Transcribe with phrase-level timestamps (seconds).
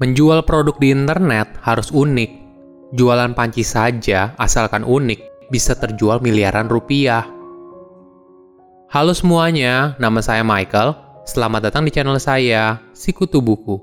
[0.00, 2.32] Menjual produk di internet harus unik.
[2.96, 7.28] Jualan panci saja, asalkan unik, bisa terjual miliaran rupiah.
[8.88, 10.96] Halo semuanya, nama saya Michael.
[11.28, 13.76] Selamat datang di channel saya, Sikutu Buku.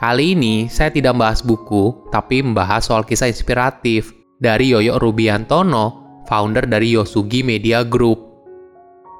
[0.00, 6.64] Kali ini saya tidak membahas buku, tapi membahas soal kisah inspiratif dari Yoyo Rubiantono, founder
[6.64, 8.32] dari Yosugi Media Group.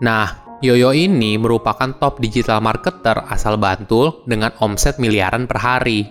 [0.01, 6.07] Nah, Yoyo ini merupakan top digital marketer asal Bantul dengan omset miliaran per hari.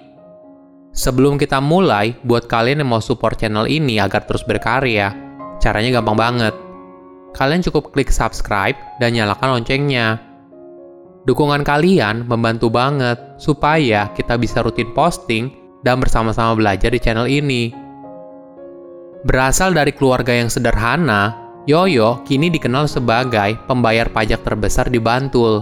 [0.92, 5.16] Sebelum kita mulai, buat kalian yang mau support channel ini agar terus berkarya,
[5.64, 6.54] caranya gampang banget.
[7.32, 10.20] Kalian cukup klik subscribe dan nyalakan loncengnya.
[11.24, 15.48] Dukungan kalian membantu banget supaya kita bisa rutin posting
[15.80, 17.72] dan bersama-sama belajar di channel ini.
[19.24, 25.62] Berasal dari keluarga yang sederhana, Yoyo kini dikenal sebagai pembayar pajak terbesar di Bantul.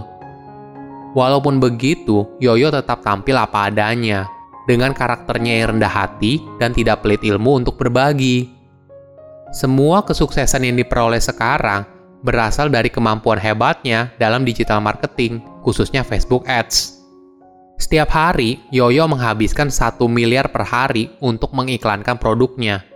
[1.12, 4.24] Walaupun begitu, Yoyo tetap tampil apa adanya,
[4.64, 8.48] dengan karakternya yang rendah hati dan tidak pelit ilmu untuk berbagi.
[9.52, 11.84] Semua kesuksesan yang diperoleh sekarang
[12.24, 16.96] berasal dari kemampuan hebatnya dalam digital marketing, khususnya Facebook Ads.
[17.76, 22.89] Setiap hari, Yoyo menghabiskan satu miliar per hari untuk mengiklankan produknya.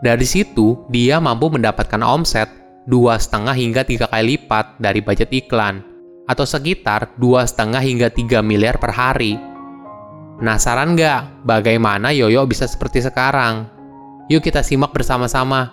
[0.00, 2.48] Dari situ, dia mampu mendapatkan omset
[2.88, 5.84] dua setengah hingga tiga kali lipat dari budget iklan,
[6.24, 9.36] atau sekitar dua setengah hingga 3 miliar per hari.
[10.40, 13.68] Penasaran nggak bagaimana Yoyo bisa seperti sekarang?
[14.32, 15.68] Yuk kita simak bersama-sama.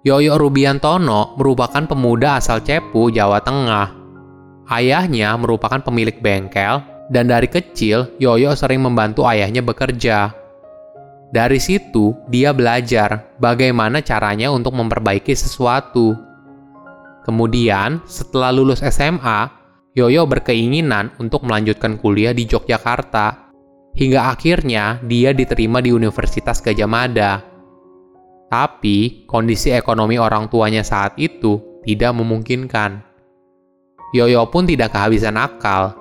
[0.00, 3.92] Yoyo Rubiantono merupakan pemuda asal Cepu, Jawa Tengah.
[4.64, 6.80] Ayahnya merupakan pemilik bengkel,
[7.12, 10.39] dan dari kecil Yoyo sering membantu ayahnya bekerja.
[11.30, 16.18] Dari situ, dia belajar bagaimana caranya untuk memperbaiki sesuatu.
[17.22, 19.46] Kemudian, setelah lulus SMA,
[19.94, 23.50] Yoyo berkeinginan untuk melanjutkan kuliah di Yogyakarta.
[23.94, 27.42] Hingga akhirnya dia diterima di Universitas Gajah Mada.
[28.50, 33.06] Tapi, kondisi ekonomi orang tuanya saat itu tidak memungkinkan.
[34.10, 35.94] Yoyo pun tidak kehabisan akal.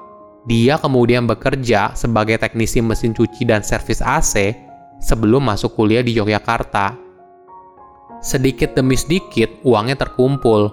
[0.50, 4.69] Dia kemudian bekerja sebagai teknisi mesin cuci dan servis AC
[5.00, 6.96] sebelum masuk kuliah di Yogyakarta.
[8.20, 10.68] Sedikit demi sedikit uangnya terkumpul,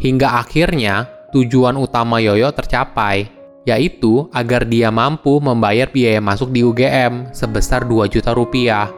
[0.00, 1.06] hingga akhirnya
[1.36, 3.28] tujuan utama Yoyo tercapai,
[3.68, 8.88] yaitu agar dia mampu membayar biaya masuk di UGM sebesar 2 juta rupiah.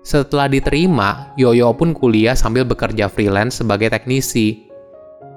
[0.00, 4.64] Setelah diterima, Yoyo pun kuliah sambil bekerja freelance sebagai teknisi.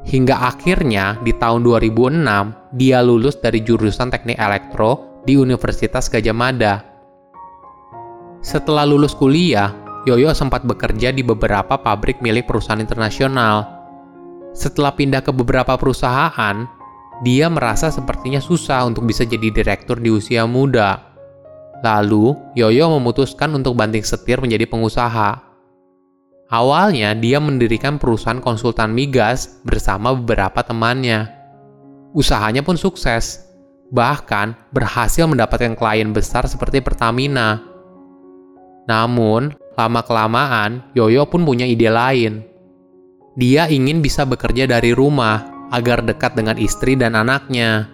[0.07, 2.23] Hingga akhirnya di tahun 2006,
[2.73, 6.90] dia lulus dari jurusan teknik elektro di Universitas Gajah Mada
[8.41, 9.73] setelah lulus kuliah,
[10.09, 13.69] Yoyo sempat bekerja di beberapa pabrik milik perusahaan internasional.
[14.51, 16.65] Setelah pindah ke beberapa perusahaan,
[17.21, 21.13] dia merasa sepertinya susah untuk bisa jadi direktur di usia muda.
[21.85, 25.37] Lalu, Yoyo memutuskan untuk banting setir menjadi pengusaha.
[26.49, 31.29] Awalnya, dia mendirikan perusahaan konsultan migas bersama beberapa temannya.
[32.11, 33.47] Usahanya pun sukses,
[33.93, 37.70] bahkan berhasil mendapatkan klien besar seperti Pertamina.
[38.91, 42.43] Namun, lama-kelamaan, Yoyo pun punya ide lain.
[43.39, 47.87] Dia ingin bisa bekerja dari rumah agar dekat dengan istri dan anaknya.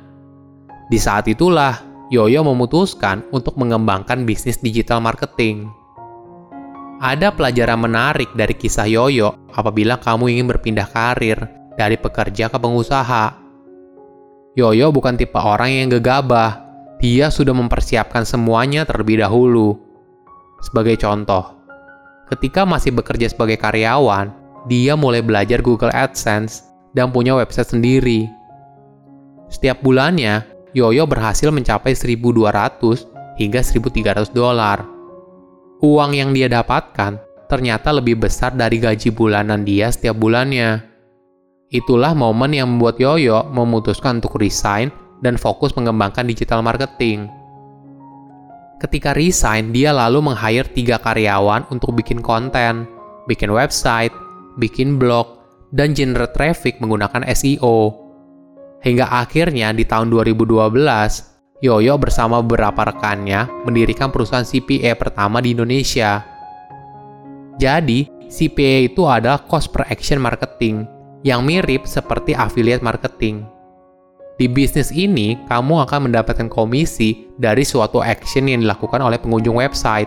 [0.89, 1.77] Di saat itulah,
[2.09, 5.69] Yoyo memutuskan untuk mengembangkan bisnis digital marketing.
[6.97, 11.37] Ada pelajaran menarik dari kisah Yoyo apabila kamu ingin berpindah karir
[11.77, 13.37] dari pekerja ke pengusaha.
[14.57, 16.65] Yoyo bukan tipe orang yang gegabah.
[16.97, 19.86] Dia sudah mempersiapkan semuanya terlebih dahulu.
[20.67, 21.55] Sebagai contoh,
[22.27, 24.35] ketika masih bekerja sebagai karyawan,
[24.67, 28.27] dia mulai belajar Google AdSense dan punya website sendiri.
[29.47, 30.43] Setiap bulannya,
[30.75, 34.83] Yoyo berhasil mencapai 1.200 hingga 1.300 dolar.
[35.79, 37.15] Uang yang dia dapatkan
[37.47, 40.83] ternyata lebih besar dari gaji bulanan dia setiap bulannya.
[41.71, 44.91] Itulah momen yang membuat Yoyo memutuskan untuk resign
[45.23, 47.31] dan fokus mengembangkan digital marketing.
[48.77, 52.85] Ketika resign, dia lalu meng-hire tiga karyawan untuk bikin konten,
[53.25, 54.13] bikin website,
[54.61, 55.41] bikin blog,
[55.73, 57.97] dan generate traffic menggunakan SEO.
[58.85, 60.69] Hingga akhirnya di tahun 2012,
[61.65, 66.21] Yoyo bersama beberapa rekannya mendirikan perusahaan CPA pertama di Indonesia.
[67.57, 70.85] Jadi, CPA itu adalah cost per action marketing,
[71.25, 73.56] yang mirip seperti affiliate marketing.
[74.37, 80.05] Di bisnis ini, kamu akan mendapatkan komisi dari suatu action yang dilakukan oleh pengunjung website.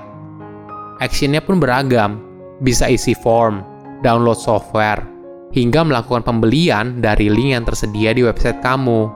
[1.03, 2.23] Actionnya pun beragam,
[2.62, 3.67] bisa isi form,
[4.06, 5.03] download software,
[5.50, 9.11] hingga melakukan pembelian dari link yang tersedia di website kamu.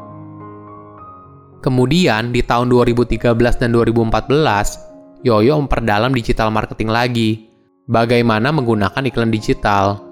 [1.63, 7.31] Kemudian di tahun 2013 dan 2014, Yoyo memperdalam digital marketing lagi.
[7.87, 10.03] Bagaimana menggunakan iklan digital.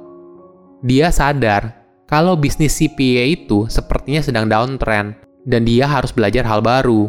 [0.87, 1.82] Dia sadar
[2.13, 5.17] kalau bisnis CPA itu sepertinya sedang downtrend
[5.49, 7.09] dan dia harus belajar hal baru.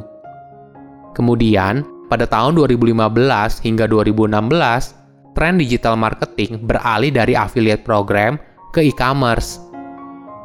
[1.12, 3.04] Kemudian, pada tahun 2015
[3.68, 4.96] hingga 2016,
[5.36, 8.40] tren digital marketing beralih dari affiliate program
[8.72, 9.60] ke e-commerce.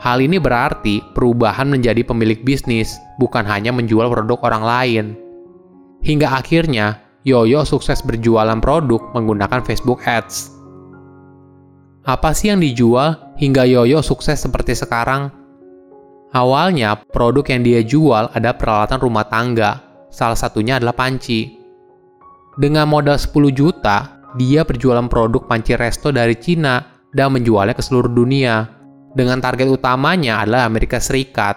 [0.03, 5.05] Hal ini berarti perubahan menjadi pemilik bisnis, bukan hanya menjual produk orang lain.
[6.03, 10.51] Hingga akhirnya, Yoyo sukses berjualan produk menggunakan Facebook Ads.
[12.11, 15.31] Apa sih yang dijual hingga Yoyo sukses seperti sekarang?
[16.35, 19.81] Awalnya, produk yang dia jual ada peralatan rumah tangga,
[20.13, 21.57] salah satunya adalah panci.
[22.59, 28.13] Dengan modal 10 juta, dia berjualan produk panci resto dari Cina dan menjualnya ke seluruh
[28.13, 28.69] dunia
[29.17, 31.57] dengan target utamanya adalah Amerika Serikat.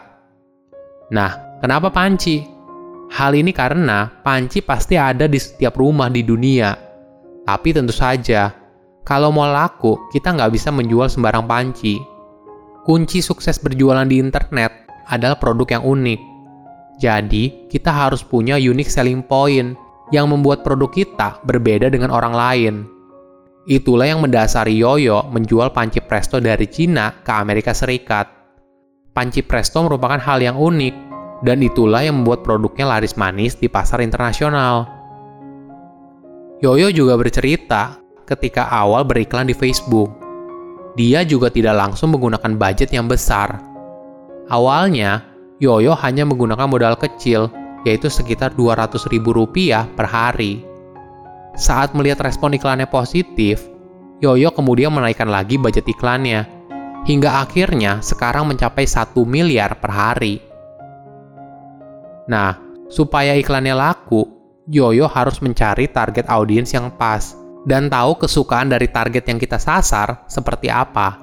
[1.11, 2.39] Nah, kenapa panci?
[3.11, 6.71] Hal ini karena panci pasti ada di setiap rumah di dunia.
[7.43, 8.60] Tapi tentu saja,
[9.01, 11.97] kalau mau laku, kita nggak bisa menjual sembarang panci.
[12.85, 16.19] Kunci sukses berjualan di internet adalah produk yang unik.
[17.01, 19.73] Jadi, kita harus punya unique selling point
[20.13, 22.75] yang membuat produk kita berbeda dengan orang lain.
[23.65, 28.29] Itulah yang mendasari Yoyo menjual panci presto dari Cina ke Amerika Serikat.
[29.13, 30.95] Panci presto merupakan hal yang unik,
[31.41, 34.85] dan itulah yang membuat produknya laris manis di pasar internasional.
[36.61, 38.00] Yoyo juga bercerita
[38.31, 40.07] ketika awal beriklan di Facebook.
[40.95, 43.59] Dia juga tidak langsung menggunakan budget yang besar.
[44.51, 45.23] Awalnya,
[45.63, 47.47] Yoyo hanya menggunakan modal kecil,
[47.87, 50.63] yaitu sekitar Rp200.000 per hari.
[51.55, 53.63] Saat melihat respon iklannya positif,
[54.19, 56.47] Yoyo kemudian menaikkan lagi budget iklannya,
[57.07, 60.35] hingga akhirnya sekarang mencapai 1 miliar per hari.
[62.27, 62.55] Nah,
[62.91, 64.27] supaya iklannya laku,
[64.69, 70.25] Yoyo harus mencari target audiens yang pas dan tahu kesukaan dari target yang kita sasar
[70.25, 71.17] seperti apa.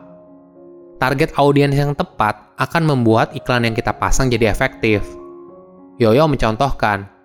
[0.98, 5.02] Target audiens yang tepat akan membuat iklan yang kita pasang jadi efektif.
[5.98, 7.18] Yoyo mencontohkan,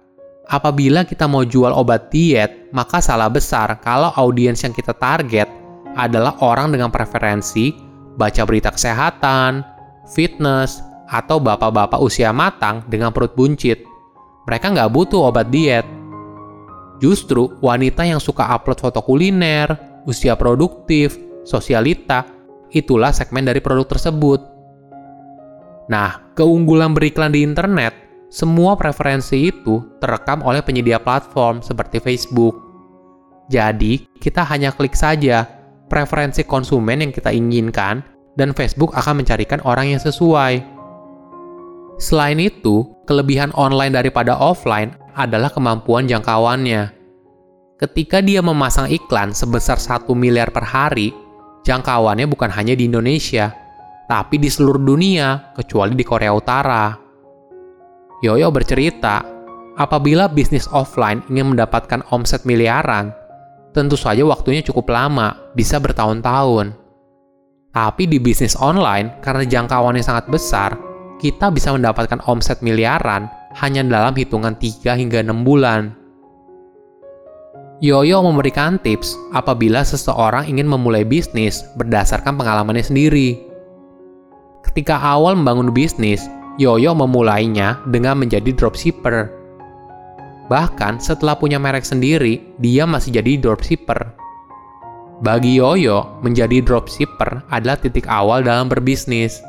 [0.44, 5.48] Apabila kita mau jual obat diet, maka salah besar kalau audiens yang kita target
[5.96, 7.72] adalah orang dengan preferensi
[8.20, 9.64] baca berita kesehatan,
[10.12, 13.88] fitness, atau bapak-bapak usia matang dengan perut buncit.
[14.44, 15.88] Mereka nggak butuh obat diet.
[17.02, 19.74] Justru wanita yang suka upload foto kuliner,
[20.06, 21.18] usia produktif,
[21.48, 22.26] sosialita,
[22.74, 24.42] itulah segmen dari produk tersebut.
[25.90, 27.92] Nah, keunggulan beriklan di internet
[28.34, 32.58] semua preferensi itu terekam oleh penyedia platform seperti Facebook.
[33.52, 35.46] Jadi, kita hanya klik saja
[35.92, 38.02] preferensi konsumen yang kita inginkan,
[38.34, 40.66] dan Facebook akan mencarikan orang yang sesuai.
[42.02, 46.94] Selain itu, kelebihan online daripada offline adalah kemampuan jangkauannya.
[47.78, 51.14] Ketika dia memasang iklan sebesar 1 miliar per hari,
[51.66, 53.54] jangkauannya bukan hanya di Indonesia,
[54.10, 56.94] tapi di seluruh dunia, kecuali di Korea Utara.
[58.24, 59.26] Yoyo bercerita,
[59.76, 63.12] apabila bisnis offline ingin mendapatkan omset miliaran,
[63.74, 66.78] tentu saja waktunya cukup lama, bisa bertahun-tahun.
[67.74, 70.78] Tapi di bisnis online, karena jangkauannya sangat besar,
[71.18, 73.26] kita bisa mendapatkan omset miliaran
[73.60, 75.94] hanya dalam hitungan 3 hingga 6 bulan.
[77.84, 83.36] Yoyo memberikan tips apabila seseorang ingin memulai bisnis berdasarkan pengalamannya sendiri.
[84.64, 86.24] Ketika awal membangun bisnis,
[86.56, 89.28] Yoyo memulainya dengan menjadi dropshipper.
[90.48, 94.16] Bahkan setelah punya merek sendiri, dia masih jadi dropshipper.
[95.20, 99.44] Bagi Yoyo, menjadi dropshipper adalah titik awal dalam berbisnis.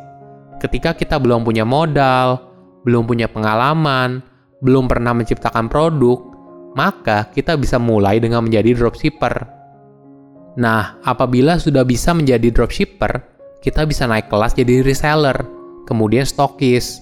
[0.58, 2.53] Ketika kita belum punya modal,
[2.84, 4.20] belum punya pengalaman,
[4.60, 6.20] belum pernah menciptakan produk,
[6.76, 9.34] maka kita bisa mulai dengan menjadi dropshipper.
[10.54, 13.12] Nah, apabila sudah bisa menjadi dropshipper,
[13.64, 15.36] kita bisa naik kelas jadi reseller
[15.88, 17.00] kemudian stokis.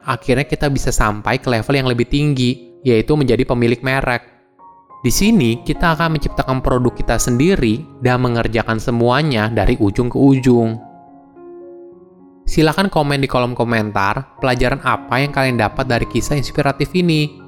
[0.00, 4.24] Akhirnya kita bisa sampai ke level yang lebih tinggi, yaitu menjadi pemilik merek.
[5.00, 10.76] Di sini, kita akan menciptakan produk kita sendiri dan mengerjakan semuanya dari ujung ke ujung.
[12.50, 17.38] Silahkan komen di kolom komentar pelajaran apa yang kalian dapat dari kisah inspiratif ini.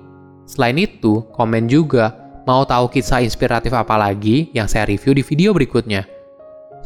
[0.47, 2.15] Selain itu, komen juga
[2.47, 6.07] mau tahu kisah inspiratif apa lagi yang saya review di video berikutnya.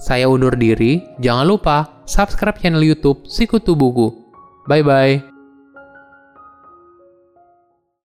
[0.00, 4.08] Saya undur diri, jangan lupa subscribe channel YouTube Sikutu Buku.
[4.64, 5.35] Bye bye.